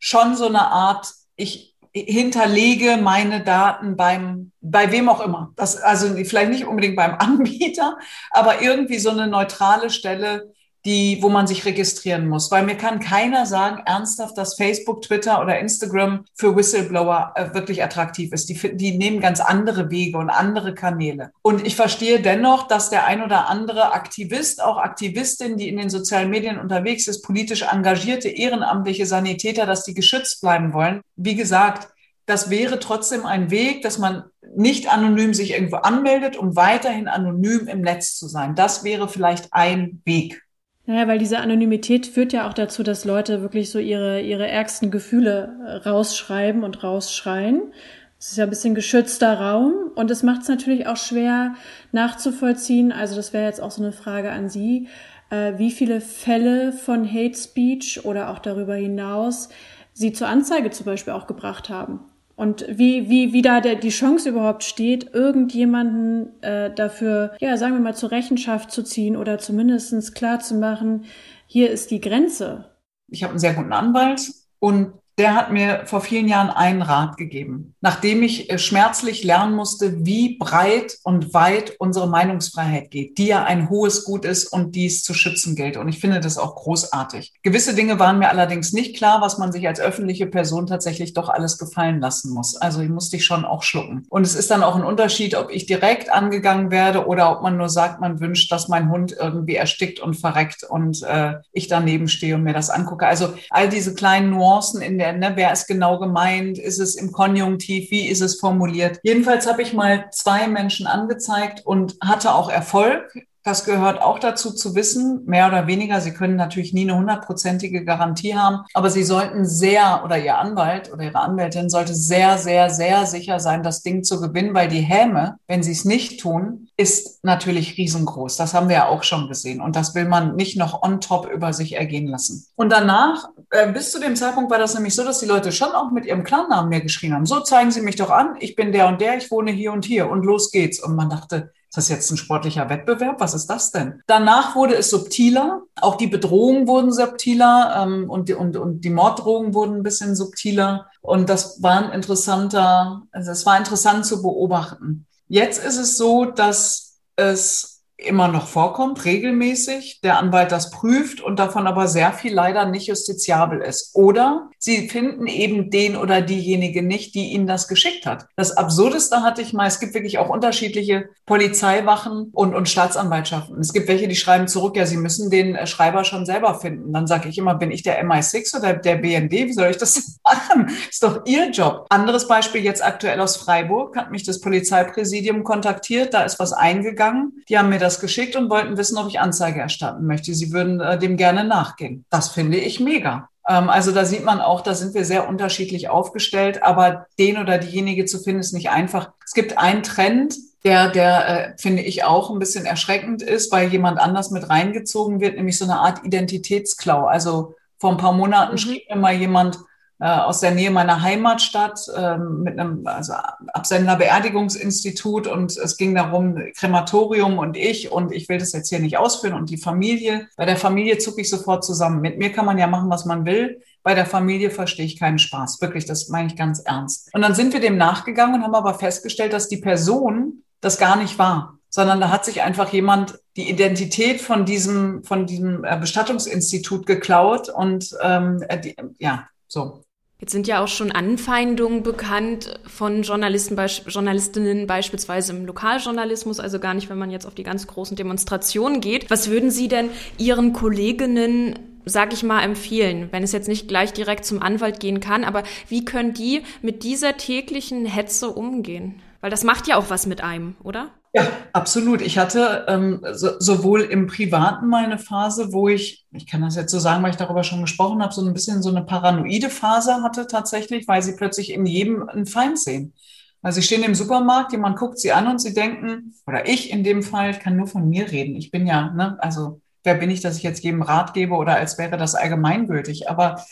[0.00, 5.52] schon so eine Art, ich hinterlege meine Daten beim, bei wem auch immer.
[5.54, 7.96] Das, also vielleicht nicht unbedingt beim Anbieter,
[8.32, 10.52] aber irgendwie so eine neutrale Stelle,
[10.86, 12.50] die, wo man sich registrieren muss.
[12.50, 17.82] Weil mir kann keiner sagen, ernsthaft, dass Facebook, Twitter oder Instagram für Whistleblower äh, wirklich
[17.82, 18.48] attraktiv ist.
[18.48, 21.32] Die, die nehmen ganz andere Wege und andere Kanäle.
[21.42, 25.90] Und ich verstehe dennoch, dass der ein oder andere Aktivist, auch Aktivistin, die in den
[25.90, 31.00] sozialen Medien unterwegs ist, politisch engagierte, ehrenamtliche Sanitäter, dass die geschützt bleiben wollen.
[31.16, 31.88] Wie gesagt,
[32.26, 34.24] das wäre trotzdem ein Weg, dass man
[34.56, 38.54] nicht anonym sich irgendwo anmeldet, um weiterhin anonym im Netz zu sein.
[38.54, 40.45] Das wäre vielleicht ein Weg.
[40.86, 44.92] Naja, weil diese Anonymität führt ja auch dazu, dass Leute wirklich so ihre, ihre ärgsten
[44.92, 47.72] Gefühle rausschreiben und rausschreien.
[48.18, 51.54] Es ist ja ein bisschen geschützter Raum und es macht es natürlich auch schwer
[51.90, 52.92] nachzuvollziehen.
[52.92, 54.88] Also das wäre jetzt auch so eine Frage an Sie,
[55.30, 59.48] äh, wie viele Fälle von Hate Speech oder auch darüber hinaus
[59.92, 62.00] Sie zur Anzeige zum Beispiel auch gebracht haben.
[62.36, 67.74] Und wie, wie, wie da der, die Chance überhaupt steht, irgendjemanden äh, dafür, ja, sagen
[67.74, 71.06] wir mal, zur Rechenschaft zu ziehen oder zumindestens klar zu machen,
[71.46, 72.70] hier ist die Grenze.
[73.08, 74.20] Ich habe einen sehr guten Anwalt
[74.58, 79.54] und der hat mir vor vielen Jahren einen Rat gegeben, nachdem ich äh, schmerzlich lernen
[79.54, 84.74] musste, wie breit und weit unsere Meinungsfreiheit geht, die ja ein hohes Gut ist und
[84.74, 85.76] dies zu schützen gilt.
[85.76, 87.34] Und ich finde das auch großartig.
[87.44, 91.28] Gewisse Dinge waren mir allerdings nicht klar, was man sich als öffentliche Person tatsächlich doch
[91.28, 92.56] alles gefallen lassen muss.
[92.56, 94.04] Also ich musste ich schon auch schlucken.
[94.08, 97.56] Und es ist dann auch ein Unterschied, ob ich direkt angegangen werde oder ob man
[97.56, 102.08] nur sagt, man wünscht, dass mein Hund irgendwie erstickt und verreckt und äh, ich daneben
[102.08, 103.06] stehe und mir das angucke.
[103.06, 105.12] Also all diese kleinen Nuancen in der.
[105.12, 105.34] Ne?
[105.36, 106.58] Wer ist genau gemeint?
[106.58, 107.75] Ist es im Konjunktiv?
[107.90, 108.98] Wie ist es formuliert?
[109.02, 113.12] Jedenfalls habe ich mal zwei Menschen angezeigt und hatte auch Erfolg.
[113.46, 116.00] das gehört auch dazu zu wissen, mehr oder weniger.
[116.00, 120.92] Sie können natürlich nie eine hundertprozentige Garantie haben, aber Sie sollten sehr oder Ihr Anwalt
[120.92, 124.80] oder Ihre Anwältin sollte sehr, sehr, sehr sicher sein, das Ding zu gewinnen, weil die
[124.80, 128.36] Häme, wenn Sie es nicht tun, ist natürlich riesengroß.
[128.36, 131.30] Das haben wir ja auch schon gesehen und das will man nicht noch on top
[131.30, 132.46] über sich ergehen lassen.
[132.54, 135.72] Und danach, äh, bis zu dem Zeitpunkt war das nämlich so, dass die Leute schon
[135.72, 137.24] auch mit ihrem Klarnamen mir geschrien haben.
[137.24, 139.86] So zeigen Sie mich doch an, ich bin der und der, ich wohne hier und
[139.86, 140.82] hier und los geht's.
[140.82, 143.20] Und man dachte, ist das jetzt ein sportlicher Wettbewerb?
[143.20, 144.02] Was ist das denn?
[144.06, 145.62] Danach wurde es subtiler.
[145.80, 150.14] Auch die Bedrohungen wurden subtiler ähm, und, die, und, und die Morddrohungen wurden ein bisschen
[150.14, 150.90] subtiler.
[151.00, 155.06] Und das war ein interessanter, also es war interessant zu beobachten.
[155.28, 161.38] Jetzt ist es so, dass es immer noch vorkommt, regelmäßig, der Anwalt das prüft und
[161.38, 163.94] davon aber sehr viel leider nicht justiziabel ist.
[163.94, 168.26] Oder sie finden eben den oder diejenige nicht, die ihnen das geschickt hat.
[168.36, 173.58] Das Absurdeste hatte ich mal, es gibt wirklich auch unterschiedliche Polizeiwachen und, und Staatsanwaltschaften.
[173.60, 176.92] Es gibt welche, die schreiben zurück, ja, sie müssen den Schreiber schon selber finden.
[176.92, 179.32] Dann sage ich immer, bin ich der MI6 oder der BND?
[179.32, 180.70] Wie soll ich das machen?
[180.90, 181.86] Ist doch ihr Job.
[181.88, 187.42] Anderes Beispiel jetzt aktuell aus Freiburg, hat mich das Polizeipräsidium kontaktiert, da ist was eingegangen.
[187.48, 190.34] Die haben mir das geschickt und wollten wissen, ob ich Anzeige erstatten möchte.
[190.34, 192.04] Sie würden äh, dem gerne nachgehen.
[192.10, 193.28] Das finde ich mega.
[193.48, 197.58] Ähm, also da sieht man auch, da sind wir sehr unterschiedlich aufgestellt, aber den oder
[197.58, 199.10] diejenige zu finden ist nicht einfach.
[199.24, 203.68] Es gibt einen Trend, der, der äh, finde ich auch ein bisschen erschreckend ist, weil
[203.68, 207.06] jemand anders mit reingezogen wird, nämlich so eine Art Identitätsklau.
[207.06, 208.58] Also vor ein paar Monaten mhm.
[208.58, 209.58] schrieb mir mal jemand,
[210.04, 213.14] aus der Nähe meiner Heimatstadt ähm, mit einem also
[213.54, 218.78] Absender Beerdigungsinstitut und es ging darum, Krematorium und ich und ich will das jetzt hier
[218.78, 220.28] nicht ausführen und die Familie.
[220.36, 222.02] Bei der Familie zucke ich sofort zusammen.
[222.02, 223.62] Mit mir kann man ja machen, was man will.
[223.82, 225.60] Bei der Familie verstehe ich keinen Spaß.
[225.62, 227.08] Wirklich, das meine ich ganz ernst.
[227.14, 230.96] Und dann sind wir dem nachgegangen und haben aber festgestellt, dass die Person das gar
[230.96, 235.76] nicht war sondern da hat sich einfach jemand die Identität von diesem, von diesem äh,
[235.78, 239.82] Bestattungsinstitut geklaut und ähm, die, ja, so.
[240.18, 246.72] Jetzt sind ja auch schon Anfeindungen bekannt von Journalisten, Journalistinnen beispielsweise im Lokaljournalismus, also gar
[246.72, 249.10] nicht, wenn man jetzt auf die ganz großen Demonstrationen geht.
[249.10, 253.92] Was würden Sie denn Ihren Kolleginnen sag ich mal, empfehlen, wenn es jetzt nicht gleich
[253.92, 259.00] direkt zum Anwalt gehen kann, aber wie können die mit dieser täglichen Hetze umgehen?
[259.20, 260.90] Weil das macht ja auch was mit einem, oder?
[261.16, 262.02] Ja, absolut.
[262.02, 266.70] Ich hatte ähm, so, sowohl im Privaten meine Phase, wo ich, ich kann das jetzt
[266.70, 270.02] so sagen, weil ich darüber schon gesprochen habe, so ein bisschen so eine paranoide Phase
[270.02, 272.92] hatte tatsächlich, weil sie plötzlich in jedem einen Feind sehen.
[273.40, 276.84] Also sie stehen im Supermarkt, jemand guckt sie an und sie denken, oder ich in
[276.84, 278.36] dem Fall, ich kann nur von mir reden.
[278.36, 281.56] Ich bin ja, ne, also wer bin ich, dass ich jetzt jedem Rat gebe oder
[281.56, 283.08] als wäre das allgemeingültig.
[283.08, 283.42] Aber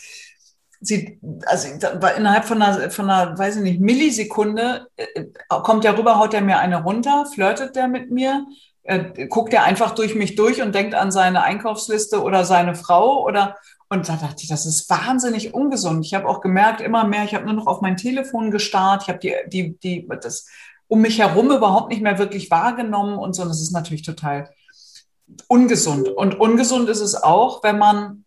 [0.87, 6.19] sie, also innerhalb von einer, von einer, weiß ich nicht, Millisekunde äh, kommt der rüber,
[6.19, 8.45] haut er mir eine runter, flirtet der mit mir,
[8.83, 13.23] äh, guckt er einfach durch mich durch und denkt an seine Einkaufsliste oder seine Frau
[13.23, 13.55] oder
[13.87, 16.05] und da dachte ich, das ist wahnsinnig ungesund.
[16.05, 19.09] Ich habe auch gemerkt, immer mehr, ich habe nur noch auf mein Telefon gestarrt, ich
[19.09, 20.47] habe die, die, die, das
[20.87, 23.43] um mich herum überhaupt nicht mehr wirklich wahrgenommen und so.
[23.43, 24.49] Und das ist natürlich total
[25.47, 26.09] ungesund.
[26.09, 28.25] Und ungesund ist es auch, wenn man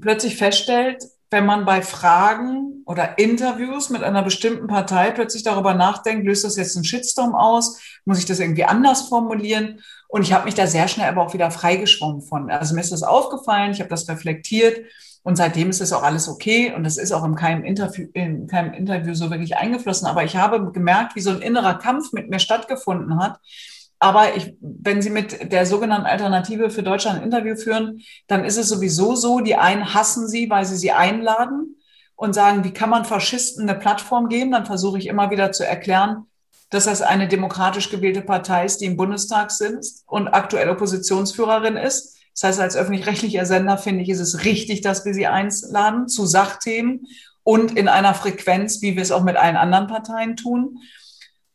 [0.00, 6.26] plötzlich feststellt, wenn man bei Fragen oder Interviews mit einer bestimmten Partei plötzlich darüber nachdenkt,
[6.26, 7.80] löst das jetzt einen Shitstorm aus?
[8.04, 9.80] Muss ich das irgendwie anders formulieren?
[10.08, 12.50] Und ich habe mich da sehr schnell aber auch wieder freigeschwommen von.
[12.50, 14.84] Also mir ist das aufgefallen, ich habe das reflektiert
[15.22, 18.46] und seitdem ist es auch alles okay und das ist auch in keinem, Interview, in
[18.46, 20.06] keinem Interview so wirklich eingeflossen.
[20.06, 23.40] Aber ich habe gemerkt, wie so ein innerer Kampf mit mir stattgefunden hat,
[24.02, 28.56] aber ich, wenn Sie mit der sogenannten Alternative für Deutschland ein Interview führen, dann ist
[28.56, 31.76] es sowieso so, die einen hassen Sie, weil sie sie einladen
[32.16, 34.50] und sagen, wie kann man Faschisten eine Plattform geben?
[34.50, 36.26] Dann versuche ich immer wieder zu erklären,
[36.70, 42.18] dass das eine demokratisch gewählte Partei ist, die im Bundestag sitzt und aktuell Oppositionsführerin ist.
[42.34, 46.26] Das heißt, als öffentlich-rechtlicher Sender finde ich, ist es richtig, dass wir sie einladen zu
[46.26, 47.06] Sachthemen
[47.44, 50.78] und in einer Frequenz, wie wir es auch mit allen anderen Parteien tun.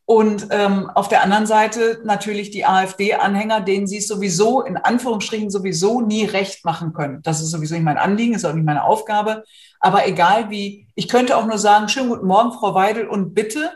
[0.09, 5.49] Und ähm, auf der anderen Seite natürlich die AfD-Anhänger, denen sie es sowieso, in Anführungsstrichen
[5.49, 7.21] sowieso nie recht machen können.
[7.23, 9.43] Das ist sowieso nicht mein Anliegen, ist auch nicht meine Aufgabe.
[9.81, 13.73] Aber egal wie, ich könnte auch nur sagen, schönen guten Morgen, Frau Weidel, und bitte.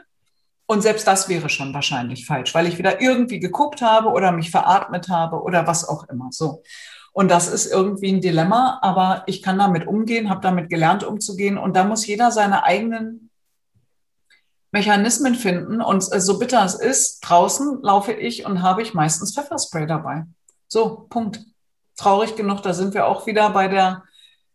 [0.68, 4.52] Und selbst das wäre schon wahrscheinlich falsch, weil ich wieder irgendwie geguckt habe oder mich
[4.52, 6.30] veratmet habe oder was auch immer.
[6.32, 6.64] So.
[7.12, 11.58] Und das ist irgendwie ein Dilemma, aber ich kann damit umgehen, habe damit gelernt umzugehen.
[11.58, 13.31] Und da muss jeder seine eigenen
[14.72, 15.82] Mechanismen finden.
[15.82, 20.26] Und so bitter es ist, draußen laufe ich und habe ich meistens Pfefferspray dabei.
[20.68, 21.42] So, Punkt.
[21.98, 24.04] Traurig genug, da sind wir auch wieder bei der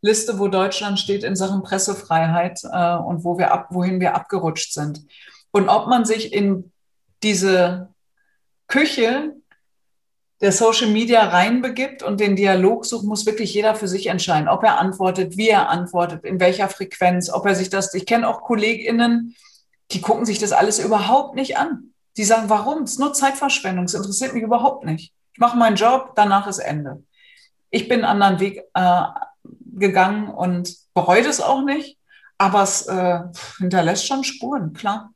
[0.01, 4.73] Liste, wo Deutschland steht in Sachen Pressefreiheit äh, und wo wir ab, wohin wir abgerutscht
[4.73, 5.07] sind.
[5.53, 6.73] Und ob man sich in
[7.23, 7.89] diese
[8.67, 9.35] Küche
[10.41, 14.63] der Social Media reinbegibt und den Dialog sucht, muss wirklich jeder für sich entscheiden, ob
[14.65, 18.43] er antwortet, wie er antwortet, in welcher Frequenz, ob er sich das, ich kenne auch
[18.43, 19.35] KollegInnen,
[19.93, 21.93] die gucken sich das alles überhaupt nicht an.
[22.17, 22.83] Die sagen, warum?
[22.83, 25.13] Es ist nur Zeitverschwendung, es interessiert mich überhaupt nicht.
[25.33, 27.03] Ich mache meinen Job, danach ist Ende.
[27.71, 29.03] Ich bin einen anderen Weg äh,
[29.75, 31.99] gegangen und bereue das auch nicht,
[32.39, 33.21] aber es äh,
[33.59, 35.11] hinterlässt schon Spuren, klar.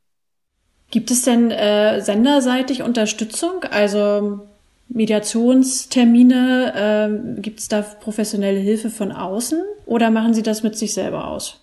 [0.91, 3.63] Gibt es denn äh, senderseitig Unterstützung?
[3.63, 4.47] Also
[4.89, 7.37] Mediationstermine?
[7.37, 11.27] Äh, Gibt es da professionelle Hilfe von außen oder machen Sie das mit sich selber
[11.27, 11.60] aus?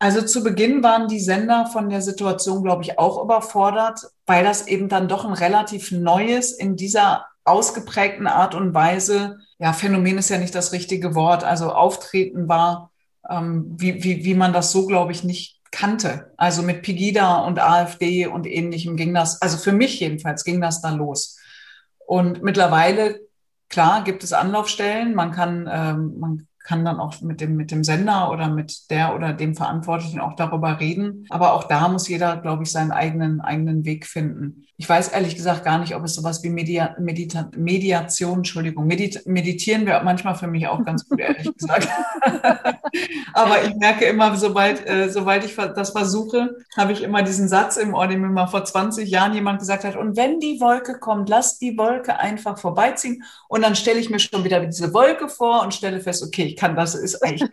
[0.00, 4.66] Also zu Beginn waren die Sender von der Situation, glaube ich, auch überfordert, weil das
[4.66, 10.30] eben dann doch ein relativ neues in dieser ausgeprägten Art und Weise, ja, Phänomen ist
[10.30, 12.90] ja nicht das richtige Wort, also auftreten war,
[13.28, 16.32] ähm, wie, wie, wie man das so, glaube ich, nicht kannte.
[16.38, 20.80] Also mit Pegida und AfD und ähnlichem ging das, also für mich jedenfalls ging das
[20.80, 21.38] da los.
[22.06, 23.20] Und mittlerweile,
[23.68, 25.14] klar, gibt es Anlaufstellen.
[25.14, 29.14] Man kann, ähm, man kann dann auch mit dem, mit dem Sender oder mit der
[29.14, 31.26] oder dem Verantwortlichen auch darüber reden.
[31.30, 34.66] Aber auch da muss jeder, glaube ich, seinen eigenen, eigenen Weg finden.
[34.76, 39.26] Ich weiß ehrlich gesagt gar nicht, ob es sowas wie Media, Medita Mediation, Entschuldigung, Medit
[39.26, 41.88] meditieren wäre manchmal für mich auch ganz gut, ehrlich gesagt.
[43.34, 47.76] Aber ich merke immer, sobald, äh, sobald ich das versuche, habe ich immer diesen Satz
[47.76, 50.98] im Ohr, den mir mal vor 20 Jahren jemand gesagt hat, und wenn die Wolke
[50.98, 53.22] kommt, lass die Wolke einfach vorbeiziehen.
[53.48, 56.56] Und dann stelle ich mir schon wieder diese Wolke vor und stelle fest, okay, ich
[56.60, 57.48] kann das, ist eigentlich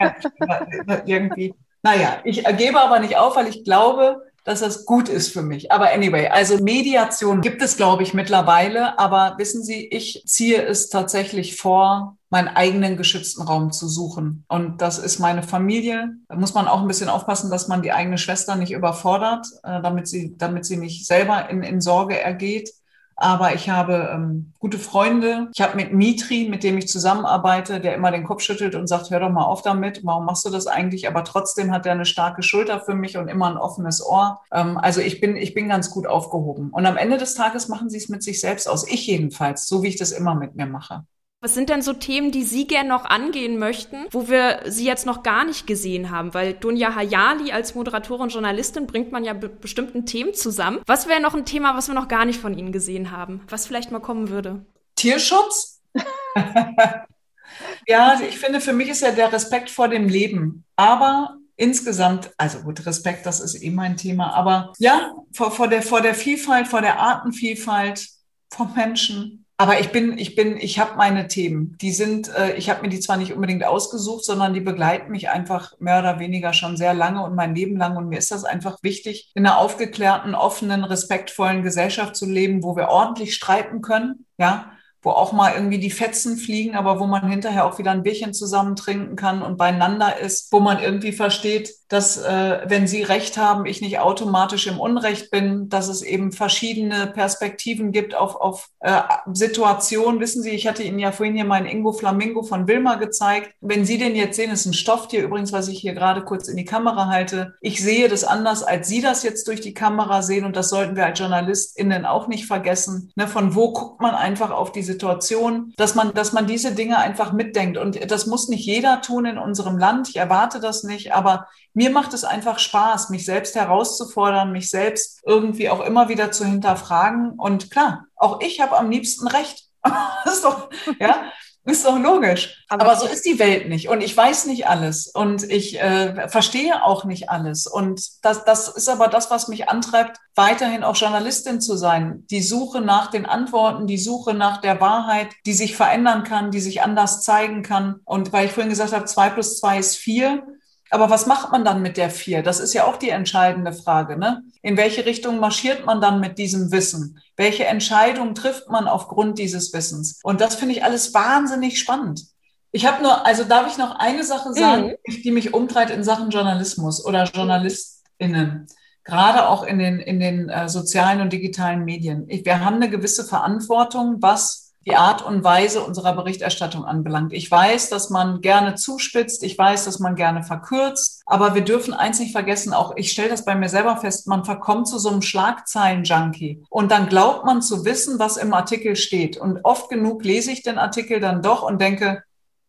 [1.06, 5.42] irgendwie, naja, ich gebe aber nicht auf, weil ich glaube, dass das gut ist für
[5.42, 5.74] mich.
[5.74, 8.98] Aber anyway, also Mediation gibt es, glaube ich, mittlerweile.
[8.98, 14.46] Aber wissen Sie, ich ziehe es tatsächlich vor, meinen eigenen geschützten Raum zu suchen.
[14.48, 16.14] Und das ist meine Familie.
[16.30, 19.82] Da muss man auch ein bisschen aufpassen, dass man die eigene Schwester nicht überfordert, äh,
[19.82, 22.72] damit sie, damit sie nicht selber in, in Sorge ergeht.
[23.20, 25.50] Aber ich habe ähm, gute Freunde.
[25.54, 29.10] Ich habe mit Mitri, mit dem ich zusammenarbeite, der immer den Kopf schüttelt und sagt,
[29.10, 31.08] hör doch mal auf damit, warum machst du das eigentlich?
[31.08, 34.42] Aber trotzdem hat er eine starke Schulter für mich und immer ein offenes Ohr.
[34.54, 36.70] Ähm, also ich bin, ich bin ganz gut aufgehoben.
[36.70, 38.88] Und am Ende des Tages machen sie es mit sich selbst aus.
[38.88, 41.04] Ich jedenfalls, so wie ich das immer mit mir mache.
[41.40, 45.06] Was sind denn so Themen, die Sie gern noch angehen möchten, wo wir Sie jetzt
[45.06, 46.34] noch gar nicht gesehen haben?
[46.34, 50.82] Weil Dunja Hayali als Moderatorin und Journalistin bringt man ja be bestimmten Themen zusammen.
[50.88, 53.68] Was wäre noch ein Thema, was wir noch gar nicht von Ihnen gesehen haben, was
[53.68, 54.66] vielleicht mal kommen würde?
[54.96, 55.80] Tierschutz?
[57.88, 60.66] ja, also ich finde, für mich ist ja der Respekt vor dem Leben.
[60.76, 65.84] Aber insgesamt, also gut, Respekt, das ist eh mein Thema, aber ja, vor, vor, der,
[65.84, 68.08] vor der Vielfalt, vor der Artenvielfalt,
[68.50, 71.76] vom Menschen, aber ich bin, ich bin, ich habe meine Themen.
[71.82, 75.30] Die sind, äh, ich habe mir die zwar nicht unbedingt ausgesucht, sondern die begleiten mich
[75.30, 77.98] einfach mehr oder weniger schon sehr lange und mein Leben lang.
[77.98, 82.76] Und mir ist das einfach wichtig, in einer aufgeklärten, offenen, respektvollen Gesellschaft zu leben, wo
[82.76, 84.28] wir ordentlich streiten können.
[84.38, 84.77] Ja,
[85.08, 88.34] wo auch mal irgendwie die Fetzen fliegen, aber wo man hinterher auch wieder ein Bierchen
[88.34, 93.38] zusammen trinken kann und beieinander ist, wo man irgendwie versteht, dass äh, wenn Sie recht
[93.38, 98.68] haben, ich nicht automatisch im Unrecht bin, dass es eben verschiedene Perspektiven gibt auf, auf
[98.82, 99.00] äh,
[99.32, 100.20] Situationen.
[100.20, 103.54] Wissen Sie, ich hatte Ihnen ja vorhin hier meinen Ingo Flamingo von Wilma gezeigt.
[103.62, 106.58] Wenn Sie den jetzt sehen, ist ein Stofftier übrigens, was ich hier gerade kurz in
[106.58, 107.56] die Kamera halte.
[107.62, 110.98] Ich sehe das anders, als Sie das jetzt durch die Kamera sehen und das sollten
[110.98, 113.14] wir als JournalistInnen auch nicht vergessen.
[113.16, 116.98] Ne, von wo guckt man einfach auf die Situation, dass man, dass man diese Dinge
[116.98, 120.10] einfach mitdenkt und das muss nicht jeder tun in unserem Land.
[120.10, 125.22] Ich erwarte das nicht, aber mir macht es einfach Spaß, mich selbst herauszufordern, mich selbst
[125.24, 127.34] irgendwie auch immer wieder zu hinterfragen.
[127.38, 129.66] Und klar, auch ich habe am liebsten recht.
[130.44, 131.32] doch, ja,
[131.68, 132.64] ist doch logisch.
[132.70, 133.90] Aber, Aber, so ist die Welt nicht.
[133.90, 135.08] Und ich weiß nicht alles.
[135.08, 137.68] Und ich äh, verstehe auch nicht alles.
[137.68, 142.26] Und das, das ist aber das, was mich antreibt, weiterhin auch Journalistin zu sein.
[142.32, 146.62] Die Suche nach den Antworten, die Suche nach der Wahrheit, die sich verändern kann, die
[146.62, 148.00] sich anders zeigen kann.
[148.06, 150.44] Und weil ich vorhin gesagt habe, zwei plus zwei ist vier
[150.90, 152.44] aber was macht man dann mit der vier?
[152.44, 154.18] Das ist ja auch die entscheidende Frage.
[154.18, 154.44] Ne?
[154.62, 157.20] In welche Richtung marschiert man dann mit diesem Wissen?
[157.36, 160.20] Welche Entscheidung trifft man aufgrund dieses Wissens?
[160.24, 162.28] Und das finde ich alles wahnsinnig spannend.
[162.72, 165.22] Ich habe nur, also darf ich noch eine Sache sagen, mhm.
[165.24, 168.68] die mich umtreibt in Sachen Journalismus oder JournalistInnen,
[169.04, 172.26] gerade auch in den, in den äh, sozialen und digitalen Medien.
[172.28, 177.34] Ich, wir haben eine gewisse Verantwortung, was die Art und Weise unserer Berichterstattung anbelangt.
[177.34, 181.94] Ich weiß, dass man gerne zuspitzt, ich weiß, dass man gerne verkürzt, aber wir dürfen
[181.94, 185.10] eins nicht vergessen, auch ich stelle das bei mir selber fest, man verkommt zu so
[185.10, 189.36] einem Schlagzeilen-Junkie und dann glaubt man zu wissen, was im Artikel steht.
[189.36, 192.24] Und oft genug lese ich den Artikel dann doch und denke,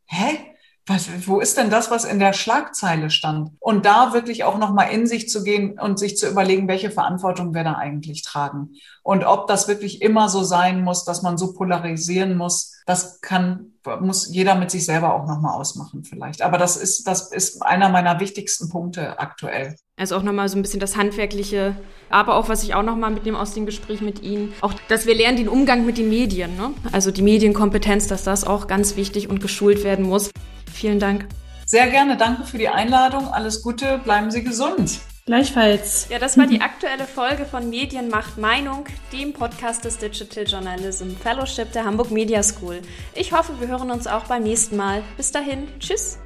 [0.07, 0.39] hä?
[0.89, 3.51] Was, wo ist denn das, was in der Schlagzeile stand?
[3.61, 7.55] Und da wirklich auch nochmal in sich zu gehen und sich zu überlegen, welche Verantwortung
[7.55, 8.71] wir da eigentlich tragen.
[9.03, 13.73] Und ob das wirklich immer so sein muss, dass man so polarisieren muss, das kann,
[14.01, 16.43] muss jeder mit sich selber auch nochmal ausmachen vielleicht.
[16.43, 19.77] Aber das ist, das ist einer meiner wichtigsten Punkte aktuell.
[19.97, 21.75] Also auch nochmal so ein bisschen das Handwerkliche,
[22.09, 25.15] aber auch, was ich auch nochmal mitnehme aus dem Gespräch mit Ihnen, auch, dass wir
[25.15, 26.57] lernen den Umgang mit den Medien.
[26.57, 26.71] Ne?
[26.93, 30.31] Also die Medienkompetenz, dass das auch ganz wichtig und geschult werden muss.
[30.79, 31.27] Vielen Dank.
[31.67, 33.29] Sehr gerne, danke für die Einladung.
[33.29, 35.01] Alles Gute, bleiben Sie gesund.
[35.27, 36.07] Gleichfalls.
[36.09, 41.11] Ja, das war die aktuelle Folge von Medien macht Meinung, dem Podcast des Digital Journalism
[41.21, 42.81] Fellowship der Hamburg Media School.
[43.15, 45.03] Ich hoffe, wir hören uns auch beim nächsten Mal.
[45.17, 46.19] Bis dahin, tschüss.